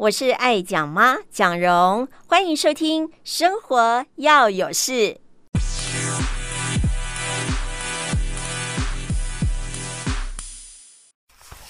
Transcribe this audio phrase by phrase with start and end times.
[0.00, 4.92] 我是爱讲妈蒋蓉，欢迎收听《生活要有事》。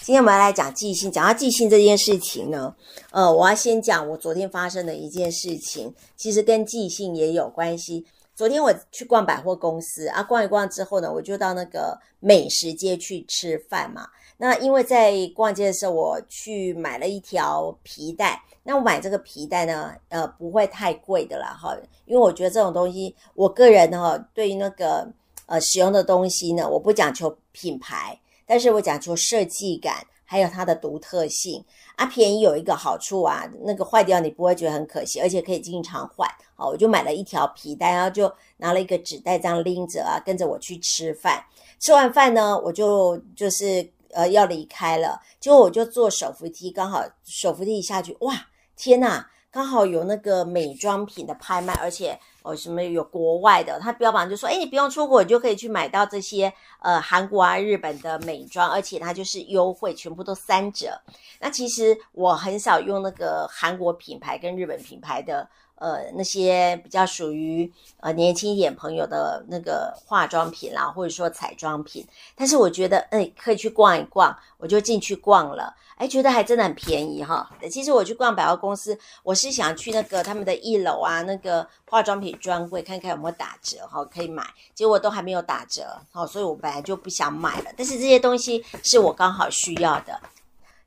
[0.03, 1.11] 今天我们来讲记性。
[1.11, 2.73] 讲到记性这件事情呢，
[3.11, 8.07] 呃，我要先讲我昨天发生的一件事情，其实跟记性也有关系。
[8.37, 14.07] 昨天我去逛百货公司啊，逛一逛之后呢，我就到那个美食街去吃饭嘛。
[14.43, 18.43] 那因为在逛街的时候，我去买了一条皮带。
[18.63, 21.77] 那我买这个皮带呢，呃，不会太贵的啦，哈。
[22.07, 25.07] 因为我觉得这种东西，我个人呢，对于那个
[25.45, 31.63] 呃使用的东西呢，我不讲求品牌，但是我讲求设计感，还有它的独特性。
[31.97, 36.27] 啊，便宜有一个好处啊，那个坏掉你不会觉得很可惜，而且可以经常换。
[36.57, 41.45] 好，我就买了一条皮带，然后就拿了一个纸袋这样拎着啊，跟着我去吃饭。
[41.79, 43.87] 吃完饭呢，我就就是。
[44.13, 48.35] 呃，要离开了，结果我就坐手扶梯，刚好手扶梯下去，哇，
[48.77, 61.01] 天呐，刚好有那个美妆品的拍卖，而且哦，什么有国外的，他标榜就说，哎，你不用出国，你就可以去买到这些呃韩国啊、日本的美妆，而且它就是优惠，全部都三折。
[61.41, 65.49] 那其实我很少用那个韩国品牌跟日本品牌的。
[65.81, 72.07] 呃，那些比较属于呃年轻一点朋友的那个化妆品啦，或者说彩妆品，
[72.37, 77.51] 但是我觉得，哎，可以去逛一逛，我就进去逛了，哎，觉得还真的很便宜哈。
[77.71, 87.71] 其实我去逛百货公司，我是想去那个他们的一楼啊，那个化妆品专柜看看有没有打折哈，可以买，结果都还没有打折，好，所以我本来就不想买了。
[87.75, 90.21] 但是这些东西是我刚好需要的。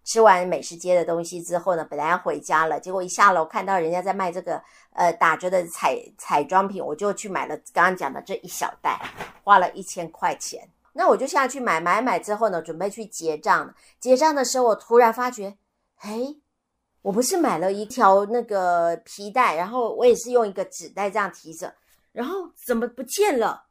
[0.03, 8.99] 吃完美食街的东西之后呢，本来要回家了，结果一下楼看到人家在卖这个呃打折的彩彩妆品，我就去买了刚刚讲的这一小袋，
[9.43, 10.67] 花了一千块钱。
[10.91, 13.73] 那我就下去买，买买之后呢，准备去结账。
[13.99, 15.57] 结账的时候，我突然发觉，
[15.95, 16.37] 嘿，
[17.01, 21.73] 我不是买了一条那个皮带，然后我也是用一个纸袋这样提着，
[22.11, 23.63] 然后怎么不见了？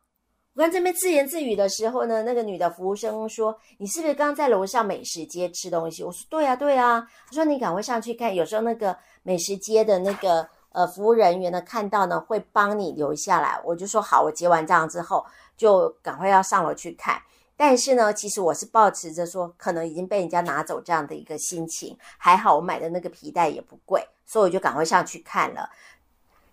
[0.54, 15.24] 我刚这边自言自语的时候呢，那个女的服务生说：“你是不是刚在楼上美食街吃东西？”我说：“对啊，对啊。”她说：“你赶快上去看，有时候那个美食街的那个呃服务人员呢，看到呢会帮你留下来。”我就说：“好。”我结完账之后
[15.56, 17.18] 就赶快要上楼去看。
[17.56, 21.96] 但是呢，其实我是抱持着说可能已经被人家拿走这样的一个心情。
[22.18, 25.70] 还好我买的那个皮带也不贵，所以我就赶快上去看了。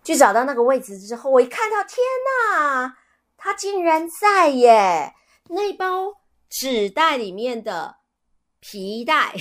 [0.02, 2.96] 去找到那个位置之后，我一看到，天哪！
[3.42, 5.14] 它竟然在耶！
[5.48, 6.14] 那包
[6.48, 7.96] 纸袋里面的
[8.60, 9.34] 皮带，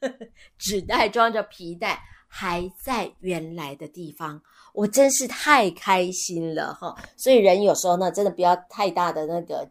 [0.58, 4.42] 纸袋装着皮带还在原来的地方，
[4.74, 6.96] 我真是太开心了哈！
[7.16, 9.70] 所以人有时候呢，真的不要太大的那个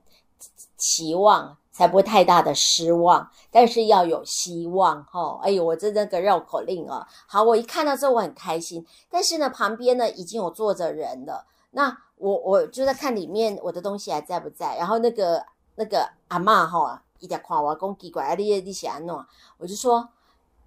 [0.77, 3.29] 期望，才不会太大的失望。
[3.51, 5.39] 但是要有希望哈！
[5.43, 7.05] 哎呦，我这那个绕口令啊！
[7.27, 12.04] 好，我一看到之后我很开心，但是呢，旁边呢已经有坐着人了，那。
[12.17, 15.45] 我我就在看里面我的东西还在不在，然后那个
[15.75, 19.13] 那个阿嬷哈，一点看我讲奇怪，啊，你你是安怎？
[19.57, 20.07] 我就说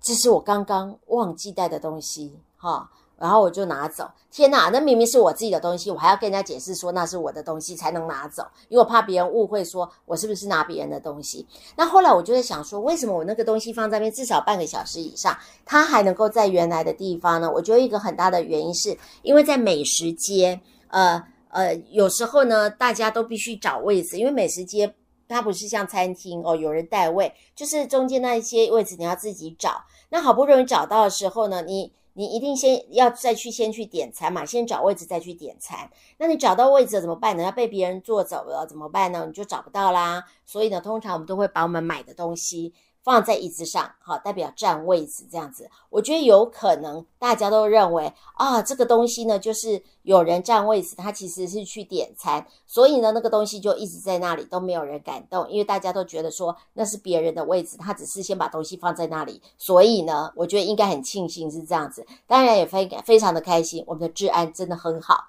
[0.01, 4.11] 这是我刚刚忘记带的东西哈，然后我就拿走。
[4.31, 11.47] 天哪，那明明是我自己的东西，我还要跟人家解释说那是我的东西才能拿走，因为我怕别人误会说我是不是拿别人的东西。
[11.77, 17.51] 那后来我就在想说，为什么我那个东西放在那边至少半个小时以上，它还能够在原来的地方呢？
[17.51, 21.25] 我觉得一个很大的原因是因为在美食街，呃。
[21.51, 24.95] 呃，有时候呢，大家都必须找位置，因为美食街
[25.27, 29.85] 它不是像餐厅哦，有人带位，就是中间那一些位置你要自己找。
[30.11, 35.91] 那好不容易找到的时候呢，你你一定先要再去先去点餐嘛，先找位置再去点餐。
[36.17, 37.43] 那你找到位置怎么办呢？
[37.43, 39.25] 要被别人坐走了怎么办呢？
[39.27, 40.25] 你就找不到啦。
[40.45, 42.73] 所以呢，通常我们都会把我们买的东西。
[43.09, 45.71] 放在椅子上，好，代表占位置这样子。
[45.89, 59.41] 我觉得有可能大家都认为啊，这个东西呢，就是有人占位置，他其实是去点餐，所以呢，那个东西就一直在那里，都没有人敢动，因为大家都觉得说那是别人的位置，他只是先把东西放在那里。
[59.57, 65.25] 所以呢，我觉得应该很庆幸是这样子，当然也非非常的开心，我们的治安真的很好，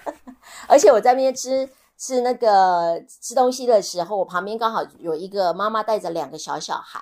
[0.68, 1.66] 而且我在那边吃。
[1.98, 7.00] 是那个吃东西的时候，我旁边刚好有一个妈妈带着两个小小孩，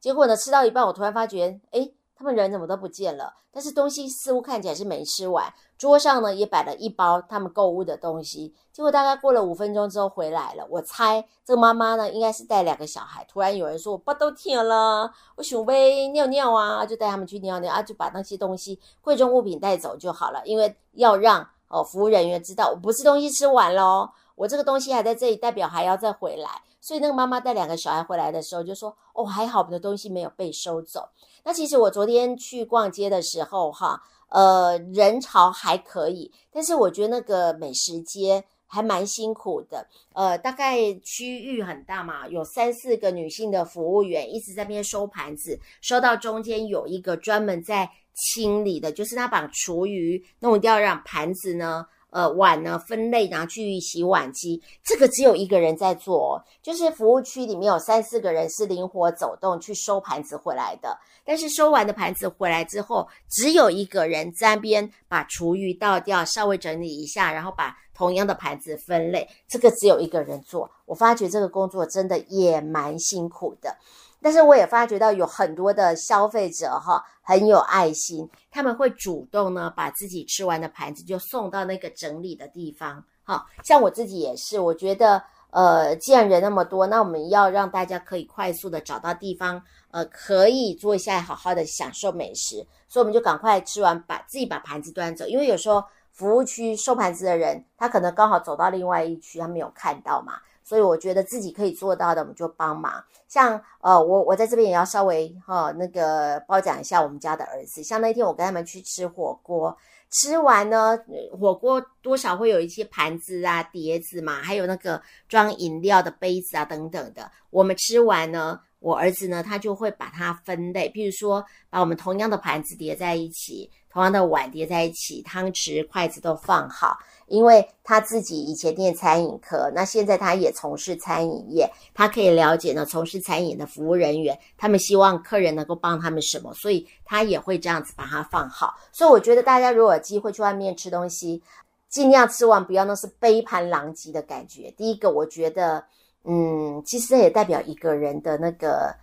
[0.00, 3.32] 结果呢，吃到一半，我突然发觉，诶，他们人怎么都不见了？
[3.50, 8.52] 但是东西似乎看起来是没吃完，桌上呢也摆了一包他们购物的东西。
[8.72, 13.24] 结果大概过了五分钟之后回来了，我猜这个妈妈呢应该是带两个小孩。
[13.28, 21.48] 突然有人说我不都舔了，我想喂尿尿啊，就带他们去尿尿啊，就把那些东西贵重物品带走就好了，因为要让。
[21.66, 26.48] 哦，服务人员知道我不是东西吃完喽，我这个东西还在这里，代表还要再回来。
[26.80, 31.08] 所以那个妈妈带两个小孩回来的时候就说：“哦，还好我的东西没有被收走。”
[31.44, 38.44] 那其实我昨天去逛街的时候，哈，呃，人潮还可以，但是我觉得那个美食街。
[38.66, 51.86] 还蛮辛苦的，呃，大概区域很大嘛，有三四个女性的服务员一直在那边收盘子，收到中间有一个专门在清理的，就是他把厨余弄掉，让盘子呢。
[52.14, 60.96] 呃，碗呢分类拿去洗碗机，这个只有一个人在做，就是服务区里面有三四个人是灵活走动去收盘子回来的。
[61.24, 69.28] 但是收完的盘子回来之后，只有一个人在那边把厨余倒掉，稍微整理一下，然后把同样的盘子分类。
[69.48, 73.76] 这个只有一个人做，我发觉这个工作真的也蛮辛苦的。
[74.24, 83.04] 但是我也发觉到有很多的消费者哈很有爱心，他们会主动呢把自己吃完的盘子就送到那个整理的地方。
[83.22, 100.38] 哈，像我自己也是，我觉得呃，既然人那么多，那我们要让大家可以快速的找到地方，呃，可以坐下来好好的享受美食，所以我们就赶快吃完，把自己把盘子端走，因为有时候服务区收盘子的人，他可能刚好走到另外一区，他没有看到嘛。
[100.64, 103.04] 所以我觉得自己可以做到的，我们就帮忙。
[103.28, 107.82] 像呃，我我在这边也要稍微哈、那个褒奖一下我们家的儿子。
[107.82, 109.76] 像那天我跟他们去吃火锅，
[110.10, 110.98] 吃完呢，
[111.38, 117.30] 火锅多少会有一些盘子啊、碟子嘛，还有那个装饮料的杯子啊等等的。
[117.50, 126.98] 我们吃完呢，我儿子呢，他就会把它分类，譬如说把我们同样的盘子叠在一起，同样的碗叠在一起，汤匙、筷子都放好。
[127.26, 138.74] 因为他自己以前念餐饮科，那现在他也从事餐饮业，他可以了解呢，从事餐饮的服务人员，他们希望客人能够帮他们什么，所以他也会这样子把它放好。
[138.92, 141.42] 所以我觉得大家如果有机会去外面吃东西，
[141.88, 144.70] 尽量吃完不要那是杯盘狼藉的感觉。
[144.72, 145.82] 第一个，我觉得，
[146.24, 148.94] 嗯，其实也代表一个人的那个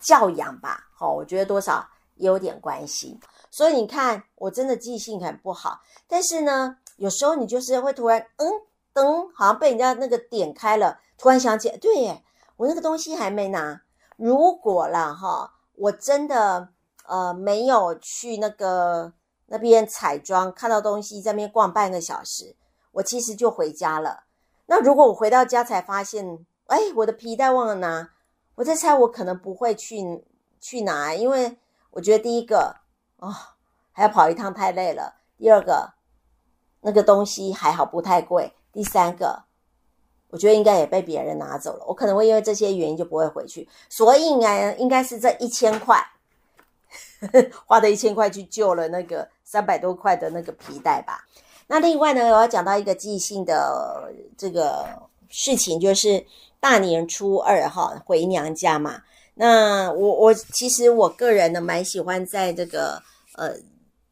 [0.00, 0.86] 教养吧。
[0.94, 3.18] 好，我觉得多少有点关系。
[3.50, 6.78] 所以你看，我真的记性很不好，但是呢。
[6.98, 8.50] 有时候你就是会突然，嗯，
[8.94, 12.24] 灯好像被人家那个点开了，突然想起，对耶，
[12.56, 13.82] 我那个东西还没拿。
[14.16, 16.70] 如果啦哈，我真的
[17.06, 19.12] 呃没有去那个
[19.44, 22.56] 那边彩妆，看到东西在那边逛半个小时，
[22.92, 24.24] 我其实就回家了。
[24.64, 28.08] 那如果我回到家才发现，哎，我的皮带忘了拿，
[28.54, 30.24] 我在猜我可能不会去
[30.58, 31.58] 去拿，因为
[31.96, 32.76] 我觉得第一个
[33.16, 33.34] 哦
[33.90, 35.94] 还要跑一趟太累了，第二个。
[36.82, 38.52] 那个东西还好不太贵。
[38.72, 39.42] 第三个，
[40.28, 41.84] 我觉得应该也被别人拿走了。
[41.84, 43.68] 我可能会因为这些原因就不会回去。
[43.88, 46.00] 所以应该应该是这一千块，
[47.66, 51.26] 花的一千块去救了那个三百多块的那个皮带吧。
[51.66, 54.86] 那另外呢，我要讲到一个即兴的这个
[55.28, 56.24] 事情，就是
[56.60, 59.02] 大年初二哈回娘家嘛。
[59.36, 63.00] 那我我其实我个人呢蛮喜欢在这个
[63.38, 63.54] 呃。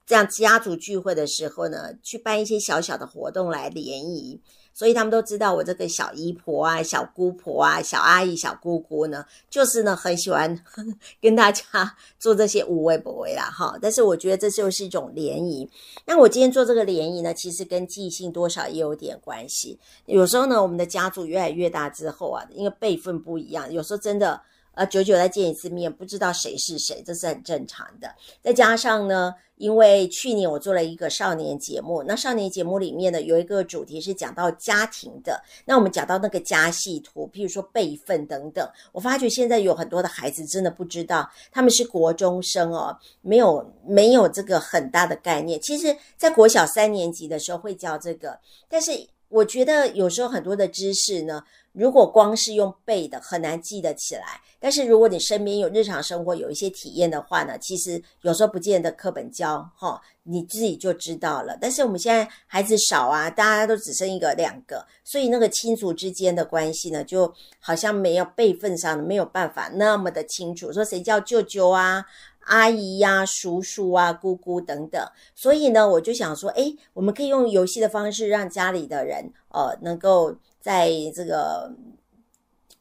[0.06, 4.38] 这样家族聚会的时候呢，去办一些小小的活动来联谊，
[4.74, 10.88] 所以他们都知道我这个小姨婆啊、小姑婆啊、小阿姨、小姑姑呢，就是呢很喜欢呵 呵
[11.22, 11.64] 跟大家
[12.20, 13.78] 做这些无微不为啦哈。
[13.80, 15.66] 但是我觉得这就是一种联谊。
[16.04, 19.80] 那我今天做这个联谊呢，其实跟记性多少也有点关系。
[20.04, 24.42] 有时候呢，我们的家族越来越大之后啊，因为辈分不一样，有时候真的。
[24.74, 28.12] 呃，久久再见一次面，不知道谁是谁，这是很正常的。
[28.42, 35.40] 再加上呢，因为去年我做了一个少年节目，那少年节目里面呢，有一个主题是讲到家庭的。
[35.64, 38.68] 那我们讲到那个家系图，譬如说辈分等等。
[38.92, 45.60] 我发觉现在有很多的孩子真的不知道，他们是国中生哦，没有没有这个很大的概念。
[45.60, 48.90] 其实，在国小三年级的时候会教这个，但是
[49.28, 51.44] 我觉得有时候很多的知识呢。
[51.74, 54.40] 如果光是用背的，很难记得起来。
[54.60, 61.58] 但是如果你身边有日常生活有一些体验的话呢，其实有时候不见得课本教哈，你自己就知道了。
[61.60, 72.06] 但是我们现在孩子少啊，大家都只生一个两个，所以那个亲族之间的关系呢，就好像没有辈分上的没有办法那么的清楚，说谁叫舅舅啊、
[72.46, 75.04] 阿姨呀、叔叔啊、姑姑等等。
[75.34, 80.36] 所以呢，我就想说，诶，我们可以用游戏的方式让家里的人呃能够。
[80.64, 81.70] 在这个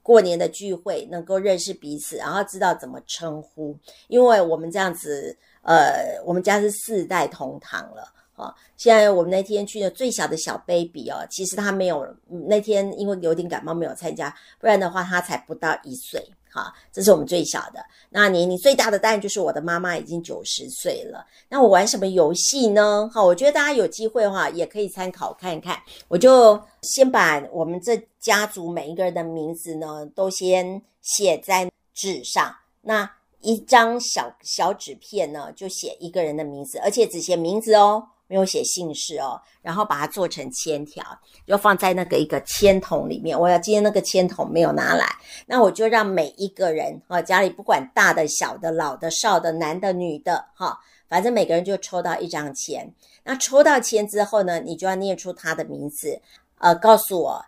[0.02, 12.08] 过年的聚会，能够认识彼此，然后知道怎么称呼，因为我们这样子，呃，我们家是四代同堂了，哦，现在我们那天去的最小的小 baby 哦，其实他没有
[12.48, 16.26] 那天因为有点感冒没有参加，不然的话他才不到一岁。
[16.54, 17.84] 好，这是我们最小的。
[18.12, 21.26] 那年龄最大的当然就是我的妈妈，已经九十岁了。
[21.50, 23.10] 那我玩什么游戏呢？
[23.12, 25.82] 好，我觉得大家有机会的话也可以参考看看。
[26.08, 32.56] 我就先把我们这家族每一个人的名字呢，都先写在纸上。
[32.82, 33.10] 那
[33.42, 38.10] 一张小小纸片呢，就写一个人的名字，而且只写名字哦。
[38.28, 41.04] 没有写姓氏哦，然后把它做成签条，
[41.46, 43.40] 就放在那个一个签筒里面。
[43.40, 45.06] 我要今天那个签筒没有拿来，
[45.46, 52.94] 那我就让每一个人哈，家里不管大的、小的、老的、少的、男的、女的，哈，反正每个人就抽到一张签。
[53.24, 56.22] 那抽到签之后呢，你就要念出他的名字，
[56.58, 57.46] 呃，告诉我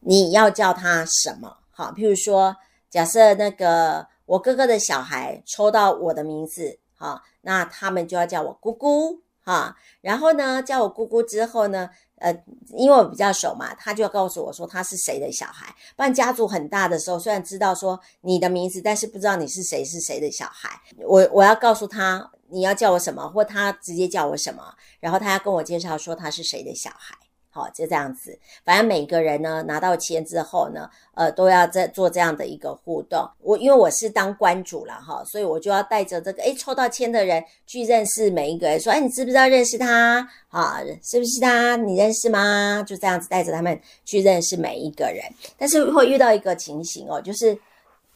[0.00, 1.58] 你要叫他什么。
[1.70, 2.56] 好，譬如说，
[2.90, 9.23] 假设那个我哥哥的小孩抽到我的名字，好，那他们就要叫我姑姑。
[9.44, 12.32] 哈，然后呢，叫我姑姑之后呢，呃，
[12.76, 15.74] 因为我比较熟嘛，他就要告诉我说他是谁的小孩。
[15.94, 20.80] 不然家族很大的时候，虽然知道说你的名字，但是不知道你是谁是谁的小孩。
[21.06, 27.14] 我我要告诉他你要叫我什么，或他直接叫我什么，然后他要跟我介绍说他是谁的小孩。
[27.54, 28.36] 好，就这样子。
[28.64, 33.24] 反正每个人呢拿到签之后呢，呃，都要在做这样的一个互动。
[33.42, 40.28] 我因为我是当关主了哈，所以我就要带着这个诶抽到签的人去认识每一个人，说哎，你知不知道认识他？
[40.48, 41.76] 啊，是不是他？
[41.76, 42.82] 你认识吗？
[42.84, 45.22] 就这样子带着他们去认识每一个人。
[45.56, 47.56] 但是会遇到一个情形哦，就是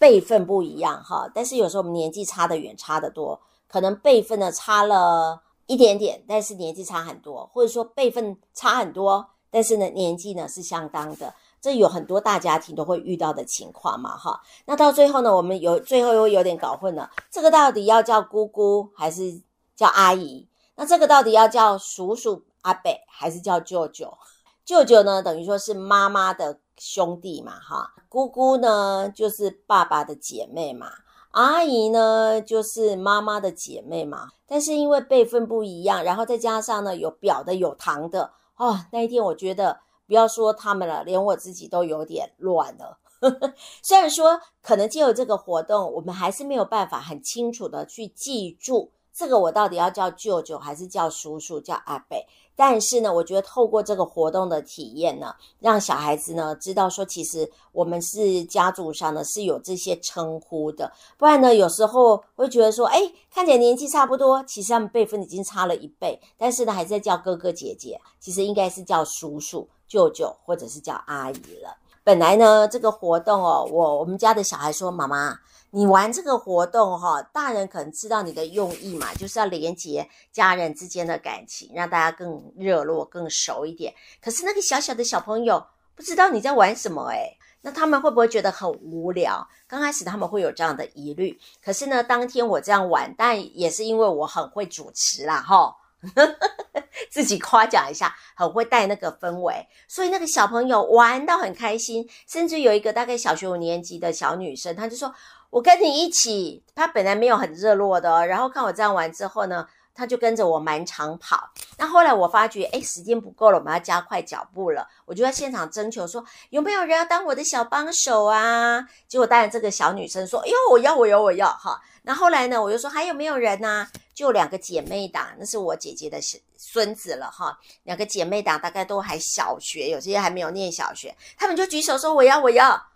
[0.01, 1.31] 辈分不一样哈。
[1.33, 5.41] 但是有时候我们年纪差得远，差得多，可能辈分呢差了。
[5.69, 14.41] 一点点，但是年纪差很多，或者说辈分差很多，但是呢年纪呢是相当的，这有很多大家庭都会遇到的情况嘛，哈。
[14.65, 19.43] 那到最后呢，我们有最后又有点搞混了，这个到底要叫姑姑还是
[19.77, 20.49] 叫阿姨？
[20.75, 24.17] 那这个到底要叫叔叔阿伯还是叫舅舅？
[24.65, 27.93] 舅舅呢，等于说是妈妈的兄弟嘛，哈。
[28.09, 30.91] 姑姑呢，就是爸爸的姐妹嘛。
[31.31, 38.87] 阿姨呢，就是妈妈的姐妹嘛，但是因为辈分不一样，然后再加上呢，有表的有堂的哦。
[38.93, 42.99] 那一天我觉得，不要说他们了，连我自己都有点乱了。
[43.83, 52.17] 虽然说可能借由这个活动，我们还是没有办法很清楚的去记住这个我到底要叫舅舅还是叫叔叔叫阿伯。
[52.61, 60.91] 但是呢，我觉得透过这个活动的体验呢，让小孩子呢知道说，其实我们是家族上呢是有这些称呼的。
[61.17, 63.01] 不然呢，有时候会觉得说，哎，
[63.33, 71.77] 看起来年纪差不多，其实他们辈分已经差了一倍，但是呢，还在叫哥哥姐姐，其实应该是叫叔叔、舅舅或者是叫阿姨了。
[72.03, 75.39] 本来呢，这个活动哦，我我们家的小孩说，妈妈。
[75.71, 83.95] 你玩这个活动哈，大人可能知道你的用意嘛，就是要连接家人之间的感情，让大家更热络、更熟一点。
[84.23, 85.63] 可是那个小小的小朋友
[85.95, 89.47] 不知道你在玩什么诶，那他们会不会觉得很无聊？
[89.67, 91.39] 刚开始他们会有这样的疑虑。
[91.63, 95.77] 可是呢，当天我这样玩，但也是因为我很会主持啦，哈，
[97.13, 105.15] 自己夸奖一下，很会带那个氛围，所以那个小朋友玩到很开心，甚至有一个大概小学五年级的小女生，她就说。
[105.51, 111.51] 我跟你一起，他本来没有很热络的，然后看我这样玩之后呢，他就跟着我满场跑。
[111.79, 114.87] 那后来我发觉，哎，时间不够了，我们要加快脚步了。
[115.07, 118.87] 我就在现场征求说，有没有人要当我的小帮手啊？
[119.09, 121.81] 结果当然这个小女生说，哎呦，我要，我要，我要哈。
[122.03, 123.89] 那后来呢，我就说还有没有人呢？
[124.15, 126.19] 就两个姐妹档，那是我姐姐的
[126.57, 127.59] 孙子了哈。
[127.85, 132.87] 两个姐妹档大概都还小学，有些还没有念小学，他们就举手说我要，我要。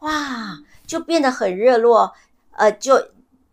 [0.00, 0.58] 哇，
[0.92, 2.12] 就变得很热络，
[2.50, 3.02] 呃，就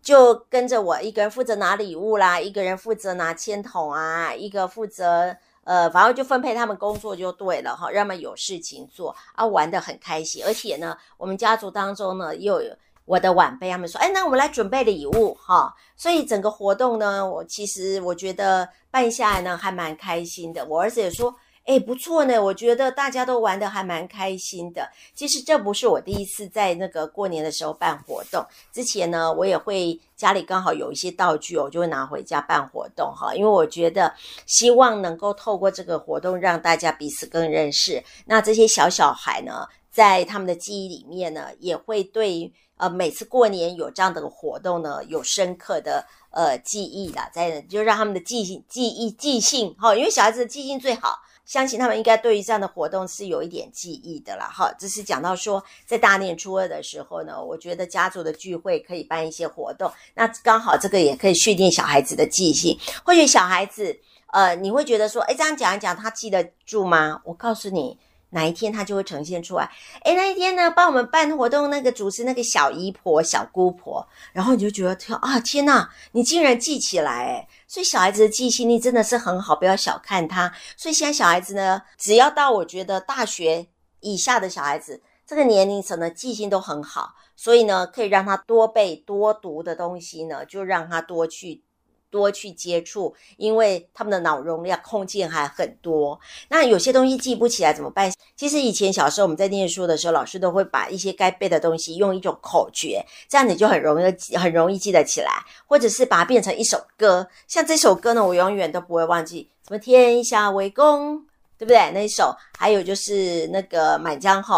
[0.02, 10.44] 就跟着我一个人负责拿礼物啦，一个人负责拿签筒啊，一个负责呃，反正就分配他们工作就对了哈，让他们有事情做啊，玩得很开心。
[10.44, 15.74] 而且呢，我们家族当中呢，又有我的晚辈他们说，哎，那我们来准备礼物哈。
[15.96, 20.62] 所以整个活动呢，我其实我觉得办下来呢还蛮开心的。
[20.66, 21.34] 我儿子也说。
[21.66, 24.90] 哎，不错呢，我觉得大家都玩得还蛮开心的。
[25.14, 33.32] 其实这不是我第一次在那个过年的时候办活动，之前呢，我也会家里刚好有一些道具，我就会拿回家办活动哈。
[33.34, 34.12] 因为我觉得
[34.46, 38.02] 希望能够透过这个活动让大家彼此更认识。
[38.24, 51.20] 那这些小小孩呢，在他们的记忆里面呢，也会对呃每次过年有这样的活动呢，有深刻的呃记忆的，在就让他们的记性记忆记性哈，因为小孩子的记性最好。
[51.50, 54.44] 相信他们应该对于这样的活动是有一点记忆的了。
[54.44, 62.78] 哈，只是讲到说，在大年初二的时候呢，我觉得家族的聚会可以办一些活动，那刚好这个也可以训练小孩子的记性。
[63.04, 67.20] 或许小孩子呃，你会觉得说，哎，这样讲一讲，他记得住吗？
[67.24, 67.98] 我告诉你。
[68.30, 69.70] 哪一天他就会呈现出来？
[70.04, 77.26] 诶，那一天呢，帮我们办活动那个主持那个小姨婆、小姑婆，然后你就觉得天啊，天呐，你竟然记起来！
[77.26, 80.52] 诶，所以小孩子的记性力真的是很好，不要小看他。
[80.76, 83.66] 所以现在小孩子呢，只要到我觉得大学
[84.00, 91.62] 以下的小孩子这个年龄层的记性都很好，所以呢，可以让他多背多读的东西呢，就让他多去。
[92.10, 96.18] 多去接触，因为他们的脑容量空间还很多。
[96.48, 98.12] 那有些东西记不起来怎么办？
[98.36, 105.30] 其实以前小时候我们在念书的时候，老师都会把一些该背的东西用一种口诀，这样你就很容易很容易记得起来，
[105.66, 107.28] 或者是把它变成一首歌。
[107.46, 111.18] 像这首歌呢，我永远都不会忘记，什么天下为公，
[111.58, 111.90] 对不对？
[111.92, 114.56] 那一首，还有就是那个《满江红》。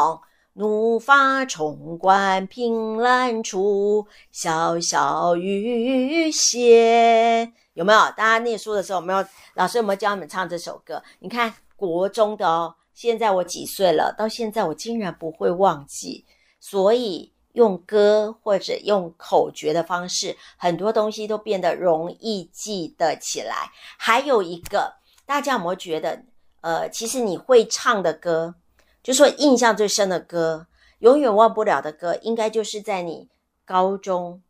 [0.55, 7.51] 怒发冲冠凭栏处，潇潇雨歇。
[7.73, 7.99] 有没有？
[8.15, 9.25] 大家念书的时候有没有？
[9.55, 11.03] 老师有没有教你们唱这首歌？
[11.21, 14.15] 你看国中的哦，现在我几岁了？
[14.19, 16.27] 到现在我竟然不会忘记。
[16.61, 23.71] 所以用歌或者用口诀的方式，很多东西都变得容易记得起来。
[23.97, 26.23] 还有一个，大家有没有觉得？
[26.61, 28.55] 呃，其实你会唱的歌。
[29.03, 30.67] 就说印象最深的歌，
[31.01, 33.29] 永远忘不了的歌，应该就是在你
[33.65, 34.43] 高中，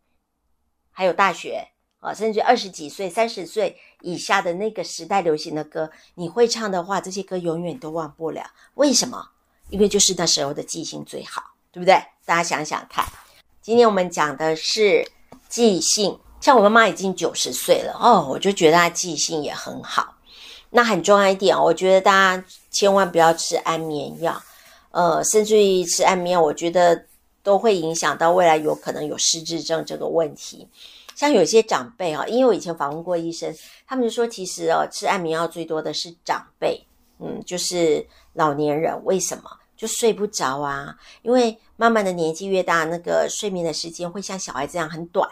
[0.90, 1.68] 还有大学
[2.00, 8.44] 啊，甚至二十几岁、三十岁以下的那个时代流行的歌，你会唱的话，这些歌永远都忘不了。
[8.74, 9.30] 为什么？
[9.70, 11.94] 因为就是那时候的记性最好，对不对？
[12.26, 13.06] 大家想想看。
[13.62, 15.06] 今天我们讲的是
[15.48, 20.14] 记性，像我妈妈已经九十岁了哦，我就觉得她记性也很好。
[20.74, 24.42] 那很重要一点，我觉得大家千万不要吃安眠药，
[24.90, 27.04] 呃，甚至于吃安眠药，我觉得
[27.42, 30.66] 都会影响到未来有可能有失智症这个问题。
[31.14, 33.54] 像有些长辈啊，因为我以前访问过医生，
[33.86, 36.82] 他们就说，其实哦，吃安眠药最多的是长辈，
[37.18, 38.98] 嗯，就是老年人。
[39.04, 39.44] 为什么？
[39.76, 40.96] 就睡不着啊？
[41.20, 45.28] 因为慢慢的年纪越大，那个睡眠的时间会像小孩这样很短，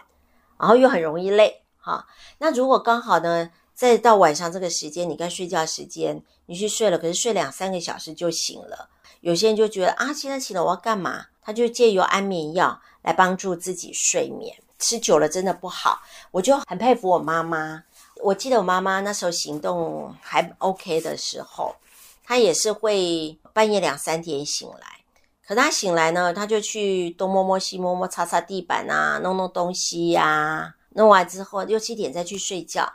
[0.59, 2.07] 然后又很容易累，哈。
[2.37, 3.51] 那如果刚好呢？
[3.81, 8.91] 再到晚上这个时间，你该睡觉时间，你去睡了，可是睡两三个小时就醒了。
[9.23, 11.25] 有些人就觉得啊，现在醒了我要干嘛？
[11.41, 16.03] 他就借由安眠药来帮助自己睡眠，吃久了真的不好。
[16.31, 17.83] 我就很佩服我妈妈。
[18.17, 21.75] 我记得我妈妈那时候行动还 OK 的时候，
[22.23, 25.01] 她也是会半夜两三点醒来。
[25.49, 30.75] 可她醒来呢，她就去东摸摸西摸摸，擦擦地板啊，弄弄东西呀、啊。
[30.91, 32.93] 弄完之后六七点再去睡觉。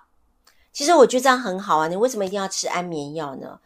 [0.75, 3.57] 其实我觉得这样很好啊，你为什么一定要吃安眠药呢？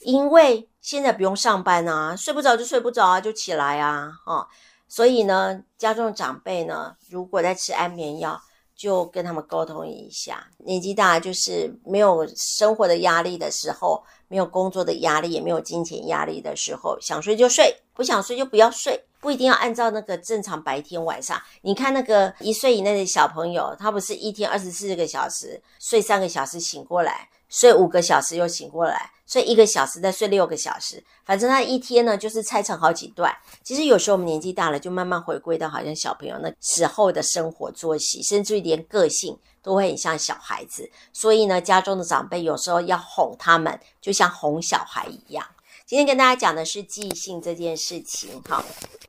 [0.00, 4.46] 因为现在不用上班啊，睡不着就睡不着啊，就起来啊，哦，
[4.86, 8.38] 所以呢，家中长辈呢，如果在吃安眠药，
[8.76, 10.46] 就跟他们沟通一下。
[10.58, 19.07] 年纪大就是没有生活的压力的时候，没有工作的压力，也没有金钱压力的时候，想睡就睡，不想睡就不要睡。
[19.20, 33.34] 不一定要按照那个正常白天晚上，你看那个一岁以内的小朋友，他不是一天二十四个小时睡三个小时醒过来，睡五个小时又醒过来，睡一个小时再睡六个小时，反正他一天呢就是拆成好几段。
[33.64, 40.88] 其实有时候我们年纪大了，就慢慢回归到好像小朋友那时候的生活作息，甚至于连个性都会很像小孩子。
[41.12, 45.44] 所以呢，家中的长辈有时候要哄他们，就像哄小孩一样。
[45.88, 48.62] 今天跟大家讲的是记性这件事情，哈，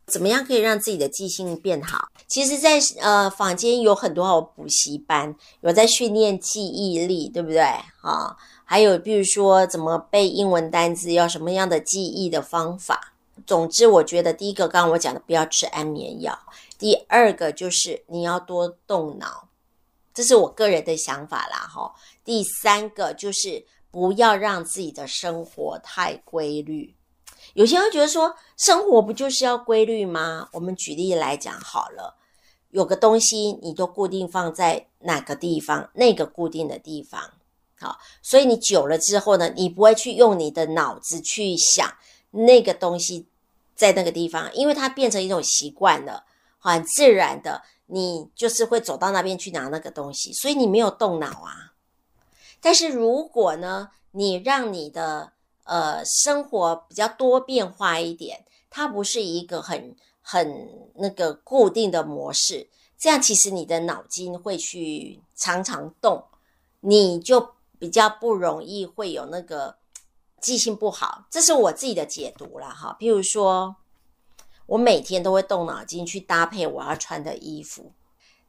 [0.06, 2.08] 怎么样可以让自己的记性变好？
[2.26, 7.62] 其实在，呃坊间有很多补习班，有在训练记忆力，对不对？
[8.02, 13.14] 哈，还有比如说怎么背英文单词，要什么样的记忆的方法。
[13.46, 16.34] 总之，我觉得第一个，刚刚我讲的不要吃安眠药；
[16.78, 19.50] 第二个就是你要多动脑，
[20.14, 21.94] 这是我个人的想法啦，哈。
[22.24, 23.66] 第三个就是。
[23.92, 26.96] 不要让自己的生活太规律。
[27.54, 30.50] 有些人觉得说，生活不就是要规律吗？
[30.54, 32.16] 我们举例来讲好了，
[32.70, 37.32] 有个东西你都固定放在哪个地方，那个固定的地方，
[37.80, 41.92] 好，所以你久了之后呢，你不会去用你的脑子去想
[42.32, 43.26] 那个东西
[43.74, 46.26] 在那个地方，因为它变成一种习惯了，
[46.60, 51.69] 很自然的，你就是会走到那边去拿那个东西，所以你没有动脑啊。
[52.62, 66.24] 但是如果呢，你让你的呃生活比较多变化一点，它不是一个很很那个固定的模式，这样其实你的脑筋会去常常动，
[66.82, 69.78] 你就比较不容易会有那个
[70.42, 71.26] 记性不好。
[71.30, 72.98] 这是我自己的解读啦哈。
[73.00, 73.76] 譬如说，
[74.66, 77.94] 我每天都会动脑筋去搭配我要穿的衣服，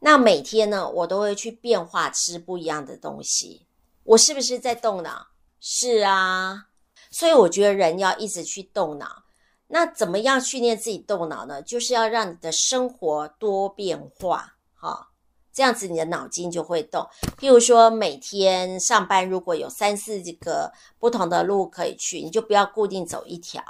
[0.01, 3.66] 那每天呢，我都会去变化吃不一样的东西。
[4.05, 5.27] 我是不是在动脑？
[5.61, 6.67] 是啊，
[7.11, 9.25] 所以我觉得人要一直去动脑。
[9.69, 11.63] 那怎么样训练自己动脑呢？
[11.63, 15.09] 就是要让你的生活多变化，哈，
[15.53, 17.07] 这样子你的脑筋就会动。
[17.39, 23.63] 譬如说，每天上班如果有三四个不同的路可以去，你就不要固定走一条，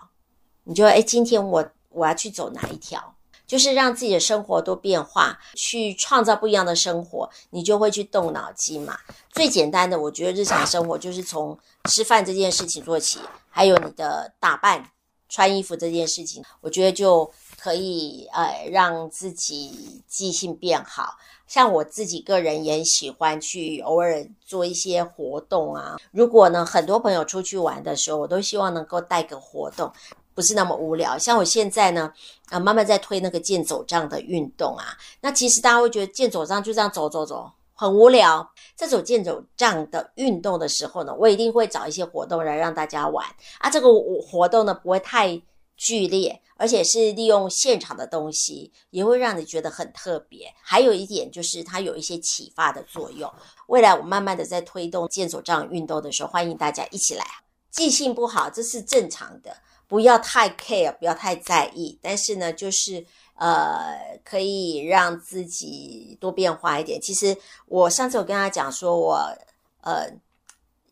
[0.64, 3.16] 你就诶，今天我我要去走哪一条？
[3.50, 8.96] 就是让自己的生活多变化，去创造不一样的生活，你就会去动脑筋嘛。
[9.32, 11.58] 最简单的，我觉得日常生活就是从
[11.90, 14.88] 吃饭这件事情做起，还有你的打扮、
[15.28, 21.16] 穿衣服这件事情，我觉得就可以呃让自己记性变好。
[21.48, 25.96] 像我自己个人也喜欢去偶尔做一些活动啊。
[26.12, 29.92] 如果呢，很多朋友出去玩的时候，我都希望能够带个活动。
[30.40, 32.10] 不是那么无聊，像我现在呢，
[32.48, 34.96] 啊，慢慢在推那个健走杖的运动啊。
[35.20, 38.50] 那其实大家会觉得健走杖就这样走走走很无聊。
[38.74, 43.26] 在走健走杖的运动的时候呢，我一定会找一些活动来让大家玩
[43.58, 43.68] 啊。
[43.68, 43.88] 这个
[44.22, 45.38] 活动呢不会太
[45.76, 50.50] 剧烈，而且是利用现场的东西，也会让你觉得很特别。
[50.62, 53.30] 还有一点就是它有一些启发的作用。
[53.66, 57.26] 未来我慢慢的在推动健走杖运动的时候，欢迎大家一起来。
[57.70, 59.54] 记性不好，这是正常的。
[59.90, 67.00] 不要太 care，不要太在意，但是呢，就是呃，可以让自己多变化一点。
[67.00, 69.36] 其实我上次我跟他讲说我，
[69.80, 70.08] 呃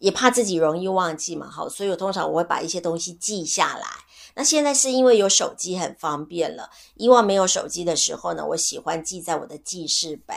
[0.00, 3.86] 也怕自己容易忘记嘛，好，所以我通常我会把一些东西记下来。
[4.34, 10.36] 那现在是因为有手机很方便了，以往没有手机的时候呢，我喜欢记在我的记事本。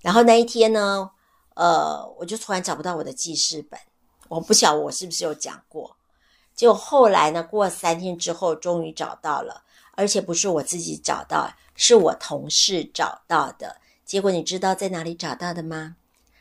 [0.00, 1.08] 然后那一天呢，
[1.54, 3.78] 呃，我就突然找不到我的记事本，
[4.28, 5.96] 我不晓我是不是有讲过。
[6.54, 9.62] 就后来呢，过三天之后，终于找到了，
[9.92, 13.76] 而且不是我自己找到，是我同事找到的。
[14.04, 15.96] 结果你知道在哪里找到的吗？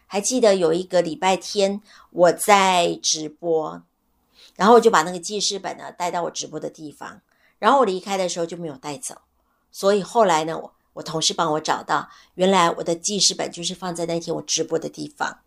[0.06, 3.82] 还记得有一个礼拜天我在直播，
[4.56, 7.21] 然后我就把那个记事本呢带到我直播的地方，
[7.58, 9.15] 然后我离开的时候就没有带走，
[9.71, 15.39] 所以后来呢，我我同事帮我找到，原来我的记事本就是放在那天我直播的地方。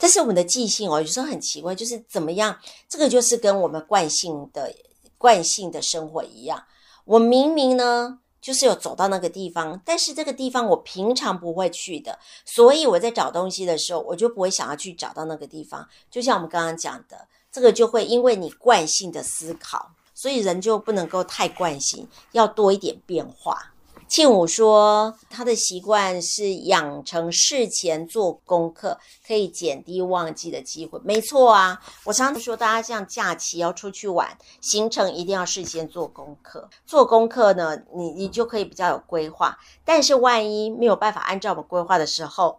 [0.00, 2.58] 但是我们的记性哦，有时候很奇怪，就是怎么样？
[2.88, 4.74] 这个就是跟我们惯性的
[5.18, 6.64] 惯性的生活一样。
[7.04, 15.86] 我明明呢，就是有走到那个地方，但是这个地方我平常不会去的，所以我在找东西的时候，我就不会想要去找到那个地方。
[16.10, 23.74] 就像我们刚刚讲的，这个就会因为你惯性的思考，所以人就不能够太惯性，要多一点变化。
[24.10, 30.98] 庆武说，他的习惯是养成事前做功课，可以减低忘记的机会。
[31.04, 36.68] 没错啊，我常常说，大家像假期要出去玩，行程一定要事先做功课。
[36.84, 39.56] 做功课呢，你你就可以比较有规划。
[39.84, 42.58] 但是万一没有办法按照我们规划的时候，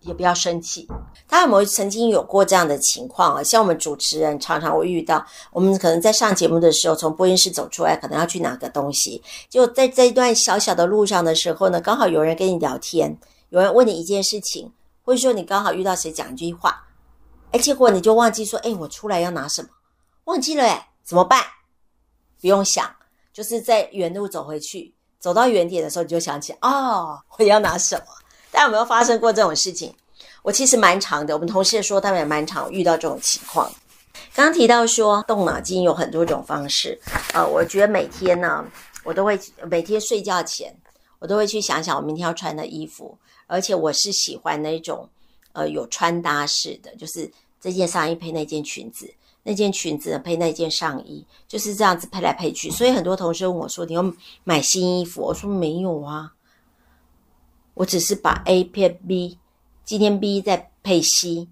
[0.00, 0.86] 也不要生气。
[1.26, 3.42] 他有没有曾经有过这样的情况啊？
[3.42, 13.16] 像我们主持人常常会遇到，我们可能在上节目的时候，从播音室走出来，可能要去拿个东西，就在这一段小小的路上的时候呢，刚好有人跟你聊天，
[13.48, 14.70] 有人问你一件事情，
[15.02, 16.86] 或者说你刚好遇到谁讲一句话，
[17.52, 19.68] 哎，结果你就忘记说，哎，我出来要拿什么，
[20.24, 21.42] 忘记了，哎，怎么办？
[22.40, 22.94] 不用想，
[23.32, 28.04] 就是在原路走回去，走到原点的时候，你就想起，哦，我要拿什么。
[28.54, 29.92] 大家有没有发生过这种事情？
[30.42, 33.68] 我其实蛮常的，我们同事说他们也蛮常遇到这种情况。
[34.32, 36.96] 刚刚提到说动脑筋有很多种方式，
[37.32, 38.64] 呃，我觉得每天呢，
[39.02, 39.36] 我都会
[39.68, 40.72] 每天睡觉前，
[41.18, 45.08] 我都会去想想我明天要穿的衣服，而且我是喜欢那种
[45.52, 47.28] 呃有穿搭式的，就是
[47.60, 49.12] 这件上衣配那件裙子，
[49.42, 52.70] 那件裙子配那件上衣，就是这样子配来配去。
[52.70, 54.14] 所以很多同事问我说：“你要
[54.44, 56.30] 买新衣服？”我说：“没有啊。”
[57.74, 59.38] 我只是把 A 配 B，
[59.84, 61.48] 今天 B 再配 C，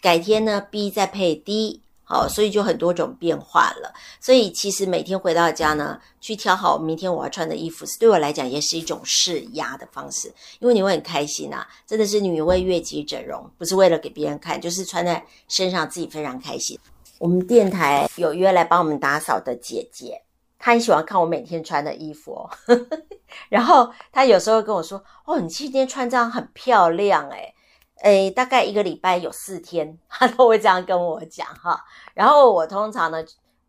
[0.00, 3.94] 改天呢 B 再配 D，好，所以就很多种变化了。
[4.20, 16.78] 所以其实每天回到家呢，去挑好明天我要穿的衣服，对我来讲也是一种释压的方式，因为你会很开心啊，真的是女为悦己者容，不是为了给别人看，就是穿在身上自己非常开心。
[17.18, 20.22] 我们电台有约来帮我们打扫的姐姐。
[20.62, 22.50] 他很喜欢看我每天穿的衣服哦，
[23.48, 27.54] 然后他有时候跟我说：“哦，你今天穿这样很漂亮诶，
[28.02, 33.24] 诶，大概一个礼拜有四天， 他都会这样跟我讲哈。”然后我通常呢，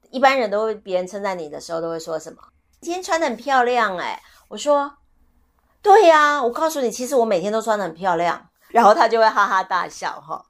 [0.10, 2.38] 一般人都会别人称赞你的时候都会说什么
[2.82, 4.92] ：“今天穿得很漂亮诶。”我说
[5.82, 10.44] ：“对呀，我告诉你，其实我每天都穿得很漂亮。”然后他就会哈哈大笑哈。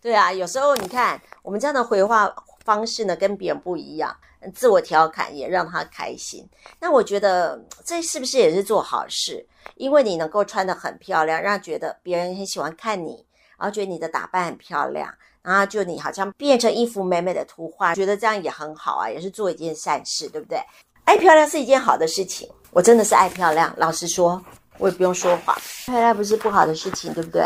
[0.00, 2.32] 对啊，有时候你看我们这样的回话
[2.68, 4.14] 方式呢，跟别人不一样。
[4.54, 6.46] 自我调侃也让他开心，
[6.78, 9.44] 那我觉得这是不是也是做好事？
[9.76, 13.24] 因为你能够穿得很漂亮，让觉得别人很喜欢看你，
[13.58, 20.60] 然后觉得你的打扮很漂亮，然后就你好像变成一幅美美的图画，觉得这样也很好啊，也是做一件善事，对不对？
[21.04, 23.74] 爱漂亮是一件好的事情，我真的是爱漂亮。
[23.78, 24.40] 老实说，
[24.76, 27.42] 我也不用说谎，漂亮不是不好的事情，对不对？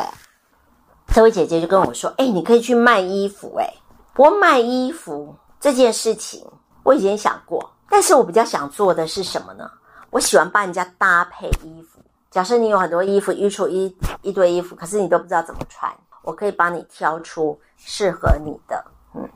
[1.15, 3.69] 这位姐姐就跟我说：“哎，你可以去卖衣服。”哎，
[4.17, 6.47] 我卖衣服这件事情，
[6.83, 9.71] 我以前想过，但是我比较想做的是什么呢？
[10.11, 11.99] 我喜欢帮人家搭配衣服。
[12.31, 15.91] 假设你有很多衣服，衣橱一一堆衣服，可是你都不知道怎么穿，
[16.23, 18.85] 我可以帮你挑出适合你的。
[19.15, 19.27] 嗯，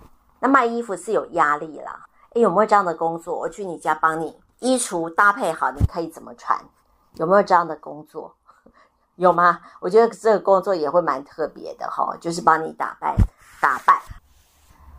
[0.40, 2.04] 那卖衣服是有压力啦。
[2.34, 3.34] 诶，有没有这样的工作？
[3.38, 6.58] 我去你家帮你衣橱搭配好，你可以怎么穿？
[7.14, 8.34] 有没有这样的工作？
[9.14, 9.58] 有吗？
[9.80, 13.16] 我觉得这个工作也会蛮特别的哈，就是帮你打扮
[13.58, 13.98] 打扮。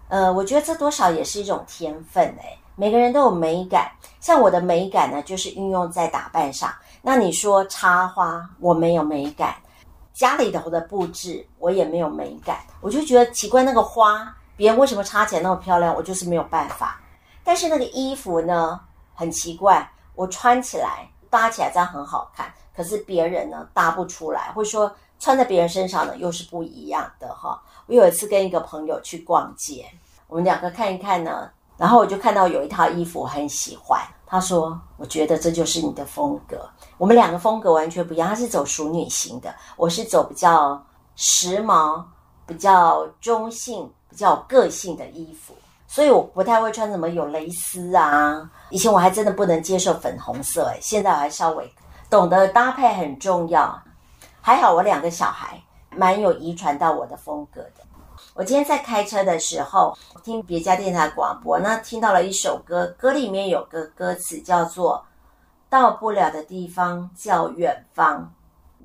[0.10, 2.58] 呃，我觉得这多少也是一种天分诶。
[2.76, 6.72] 每个人都有美感，像我的美感呢，就是运用在打扮上。
[7.02, 9.52] 那你说插花，我没有美感；
[10.14, 12.60] 家里头的布置，我也没有美感。
[12.80, 17.02] 我就觉得奇怪，那个花，别人为什么插起来那么漂亮，我就是没有办法。
[17.44, 18.80] 但是那个衣服呢，
[19.16, 27.60] 很奇怪，我穿起来搭起来这样很好看，可是别人呢搭不出来，或者说穿在别人身上呢又是不一样的哈。
[27.88, 29.86] 我有一次跟一个朋友去逛街，
[30.28, 40.84] 我们两个看一看呢，然后我就看到有一套衣服我很喜欢，他说：“我觉得这就是你的风格。”我们两个风格完全不一样，他是走淑女型的，我是走比较
[41.16, 42.04] 时髦、
[42.46, 45.54] 比较中性、比较有个性的衣服。
[45.88, 51.72] 所以我不太会穿什么有蕾丝啊，以前我还真的不能接受粉红色，诶，现在我还稍微
[52.10, 53.82] 懂得搭配很重要。
[54.42, 57.84] 还好我两个小孩蛮有遗传到我的风格的。
[58.34, 65.06] 我今天在开车的时候听别家电台广播，那听到了一首歌，歌里面有个歌词叫做
[65.70, 68.34] “到不了的地方叫远方”，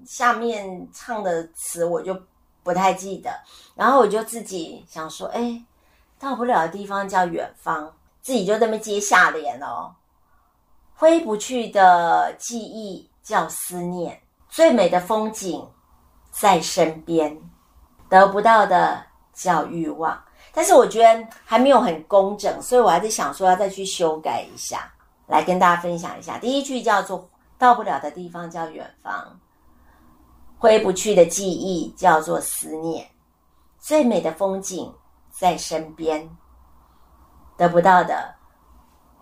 [0.06, 2.18] 下面唱的词我就
[2.62, 3.30] 不太记得，
[3.74, 5.64] 然后我就自己想说，诶
[6.18, 9.94] 到不了的地方叫远方，自己就那么接下联哦。
[10.94, 15.66] 挥不去的记忆叫思念，最美的风景
[16.32, 17.40] 在身边，
[18.08, 19.00] 得不到的
[19.32, 20.20] 叫欲望。
[20.52, 24.92] 但是我觉得还没有很工整，所以我还在想说要再去修改一下，
[25.28, 26.36] 来跟大家分享一下。
[26.38, 29.38] 第一句叫做“到不了的地方叫远方”，
[30.58, 33.08] 挥不去的记忆叫做思念，
[33.78, 34.92] 最美的风景。
[35.34, 36.28] 在身边
[37.56, 38.34] 得不到的，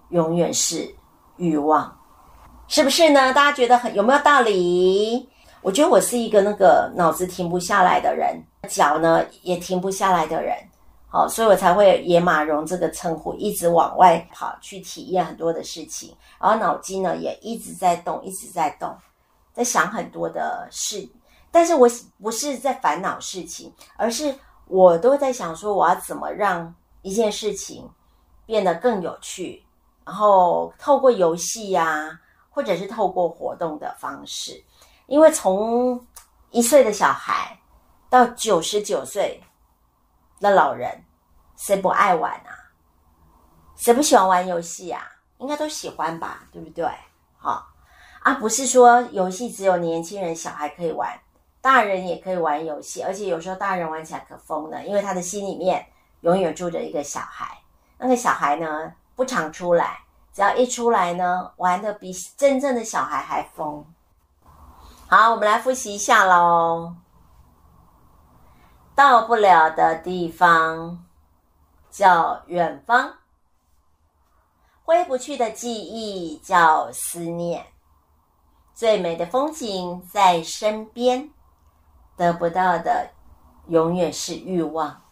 [0.08, 0.92] 永远是
[1.36, 1.96] 欲望，
[2.66, 3.32] 是不是呢？
[3.32, 5.29] 大家觉得很有没有道理？
[5.62, 10.56] 我觉得我是一个那个脑子停不下来的人，脚呢也停不下来的人，
[11.08, 18.96] 好，所以我才会野马蓉这个称呼，一直往外跑去体验很多的事情，然后脑筋呢也一直在动，一直在动，
[19.52, 21.08] 在想很多的事，
[21.50, 21.88] 但是我
[22.22, 24.34] 不是在烦恼事情，而是。
[24.72, 27.90] 我都在想说，我要怎么让一件事情
[28.46, 29.60] 变得更有趣，
[30.04, 32.16] 然后透过游戏呀，
[32.50, 34.62] 或者是透过活动的方式，
[35.10, 36.06] 因为从
[36.50, 37.58] 一岁的小孩
[38.08, 39.42] 到九十九岁
[40.38, 41.04] 的老人，
[41.56, 42.54] 谁不爱玩啊？
[43.74, 45.02] 谁不喜欢玩游戏啊？
[45.38, 46.88] 应该都喜欢吧，对不对？
[47.36, 47.66] 好，
[48.22, 51.20] 啊，不是说游戏只有年轻人、小孩可以玩。
[51.60, 55.84] 大人也可以玩游戏，而且有时候大人玩起来可疯了，因为他的心里面
[56.20, 57.58] 永远住着一个小孩。
[57.98, 59.98] 那个小孩呢，不常出来，
[60.32, 63.84] 只要一出来呢，玩得比真正的小孩还疯。
[65.12, 66.94] 好，我们来复习一下喽。
[68.94, 71.04] 到不了的地方
[71.90, 73.14] 叫远方，
[74.84, 77.66] 挥不去的记忆叫思念，
[78.72, 81.32] 最美的风景在身边。
[82.16, 83.10] 得不到的
[83.66, 85.02] 永远是欲望，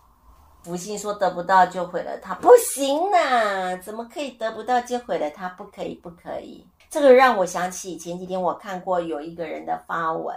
[0.63, 3.77] 不信说得不到就毁了它，不行呐！
[3.83, 5.49] 怎么可以得不到就毁了它？
[5.49, 6.69] 不可以，不可以。
[6.91, 10.35] 这个让我想起前几天我看过有一个人的发文，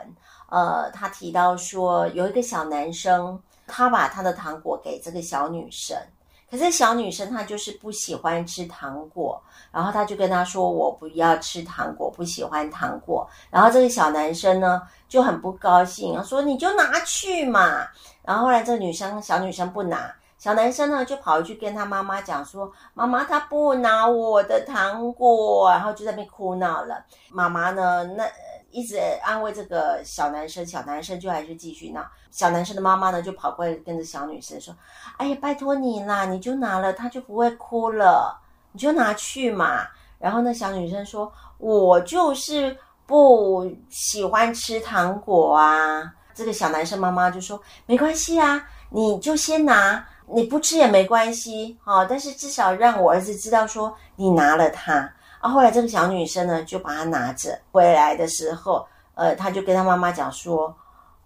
[0.49, 5.97] 呃，他提到说有一个小男生，他把他的糖果给这个小女生。
[6.49, 17.87] 可是小女生她就是不喜欢吃糖果，然后他就跟她说：“我不要吃糖果，不喜欢糖果。”然后这个小男生呢就很不高兴，说：“你就拿去嘛。”
[18.21, 27.05] 然后后来这个女生小女生不拿，小男生呢就跑回去跟他妈妈讲说：“妈妈，他不拿我的糖果。”然后就在那边哭闹了。
[27.29, 28.25] 妈妈呢那。
[28.73, 32.09] 一直安慰这个小男生，小男生就还是继续闹。
[32.31, 34.73] 小男生的妈妈呢，就跑过来跟着小女生说
[35.19, 38.39] ：“哎呀，拜托你啦，你就拿了，他就不会哭了，
[38.71, 39.85] 你就拿去嘛。”
[40.17, 42.73] 然后那小女生说：“我就是
[43.05, 46.01] 不喜欢吃糖果啊。”
[46.33, 60.75] 这这个小男生妈妈就说：“没关系啊，你就先拿，你不吃也没关系，哦，但是至少让我儿子知道说你拿了它。”啊，后来这个小女生呢就把它拿着回来的时候，呃，她就跟她妈妈讲说：“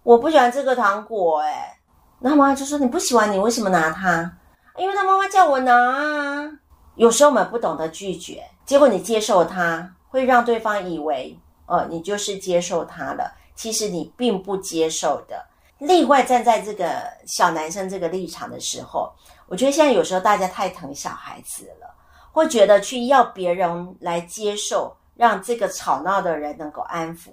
[0.02, 1.78] 我不喜欢这个糖果。”哎，
[2.20, 4.32] 那妈妈就说：“你不喜欢，你为什么拿它？”
[4.78, 6.50] 因为她妈妈叫我拿啊。
[6.94, 13.30] 有时候我们不懂得拒绝，结果你接受它，会让对方以为，呃，你就是接受它了。
[13.54, 15.44] 其实你并不接受的。
[15.78, 19.12] 另外，站在这个小男生这个立场的时候，
[19.46, 21.94] 我觉得现在有时候大家太疼小孩子了，
[22.32, 27.28] 会觉得去要别人来接受，让这个吵闹的人能够安抚。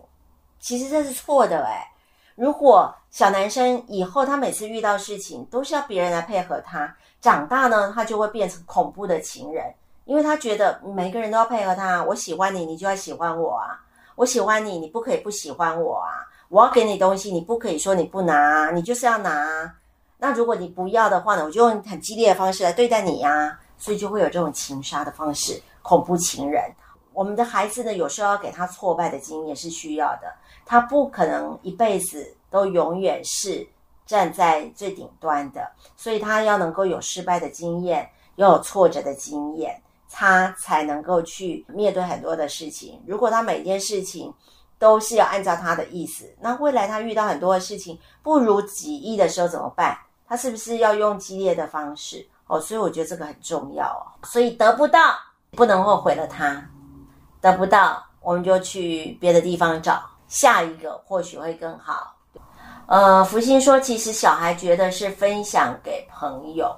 [0.60, 1.90] 其实这是错的哎。
[2.36, 6.94] 如果小男生以后他每次遇到事情都是要别人来配合他。
[7.22, 12.04] 长大呢，他就会变成恐怖的情人，因为他觉得每个人都要配合他。
[12.04, 13.80] 我喜欢你，你就要喜欢我啊！
[14.16, 16.23] 我喜欢你，你不可以不喜欢我啊！
[16.54, 19.74] 我要给你东西，你不可以说你不拿，你就是要拿。
[20.20, 23.60] 那如果你不要的话呢，我就用很激烈的方式来对待你呀。
[23.76, 26.64] 所以就会有这种情杀的方式，恐怖情人。
[27.12, 30.32] 我们的孩子呢，有时候要给他挫败的经验是需要的，
[30.64, 33.68] 他不可能一辈子都永远是。
[34.06, 43.02] 站在最顶端的，所以他要能够有失败的经验，要有挫折的经验，他才能够去面对很多的事情。
[43.08, 44.32] 如果他每件事情
[44.84, 49.98] 都是要按照他的意思，那未来他遇到很多的事情不如己意的时候怎么办？
[50.28, 52.28] 他是不是要用激烈的方式？
[52.48, 54.04] 哦，所以我觉得这个很重要哦。
[54.26, 55.16] 所以得不到，
[55.52, 56.62] 不能后悔了他，
[57.40, 62.14] 得不到，我们就去别的地方找下一个，或许会更好。
[62.88, 66.76] 呃，福星说，其实小孩觉得是分享给朋友，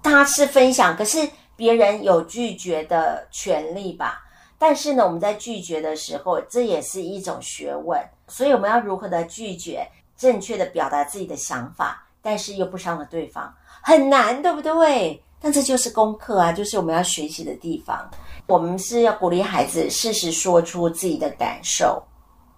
[0.00, 4.20] 他是分享，可是别人有拒绝的权利吧？
[4.58, 15.22] 但是呢，我们在拒绝的时候，这也是一种学问，所以我们要如何的拒绝，正确的表达自己的想法，但是又不伤了对方，很难，对不对？
[15.40, 18.10] 但这就是功课啊，就是我们要学习的地方。
[18.46, 22.02] 我们是要鼓励孩子适时说出自己的感受，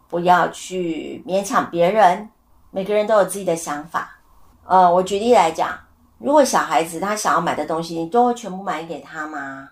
[0.09, 2.27] 不要去勉强别人。
[2.71, 4.17] 每个人都有自己的想法，
[4.65, 5.77] 呃，我举例来讲，
[6.19, 9.69] 如果小孩子他想要买的东西，你都会全部买给他吗？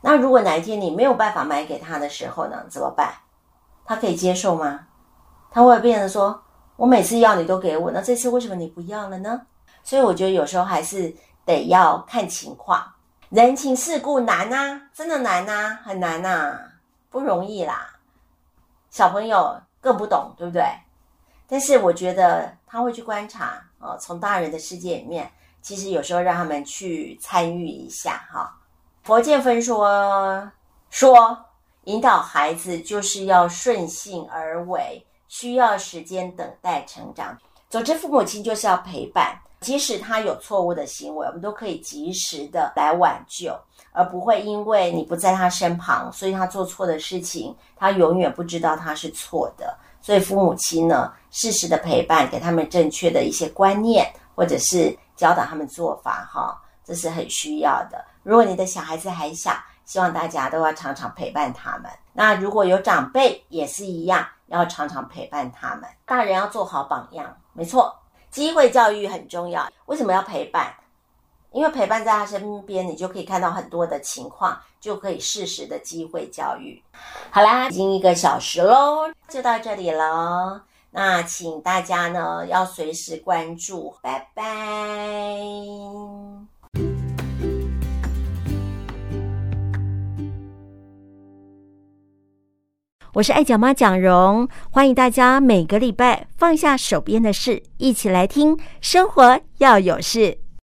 [0.00, 2.64] 那如果哪一天你没有办法买给他的时候呢？
[2.68, 3.12] 怎么办？
[3.84, 4.86] 他可以接受吗？
[5.50, 6.40] 他会变成说，
[6.76, 9.40] 我每次要你都给我，那这次为什么你不要了呢？
[9.82, 11.12] 所以我觉得有时候还是
[11.44, 12.84] 得要看情况，
[13.30, 16.58] 人情世故难啊，真的难啊，很难呐，
[17.10, 17.94] 不容易啦。
[18.90, 20.62] 小朋友更不懂，对不对？
[21.48, 25.30] 但是我觉得他会去观察，哦，从大人的世界里面，
[25.62, 28.54] 其实有时候让他们去参与一下，哈。
[29.08, 30.52] 佛见分说
[30.90, 31.34] 说，
[31.84, 37.34] 引导孩子就是要顺性而为，需要时间等待成长。
[37.70, 43.58] 总之，父母亲就是要陪伴，即使他有错误的行为，我们都可以及时的来挽救，
[43.92, 49.74] 而不会因为你不在他身旁，所以他做错的事情，他永远不知道他是错的。
[50.02, 58.04] 所以父母亲呢，适时的陪伴，给他们正确的一些观念，或者是教导他们做法，哈，这是很需要的。
[58.28, 59.52] 如果你的小孩子还小，
[59.86, 61.90] 希望大家都要常常陪伴他们。
[62.12, 65.88] 那如果有长辈，也是一样，要常常陪伴他们。
[66.04, 67.96] 大人要做好榜样，没错，
[68.28, 69.66] 机会教育很重要。
[69.86, 70.74] 为什么要陪伴？
[71.52, 76.82] 因为陪伴在他身边，你就可以看到很多的情况，就可以适时的机会教育。
[77.30, 80.60] 好啦，已经一个小时喽，就到这里喽。
[80.90, 84.44] 那请大家呢要随时关注，拜拜。
[93.14, 100.38] 我是爱讲妈蒋蓉，欢迎大家每个礼拜放下手边的事，一起来听生活要有事。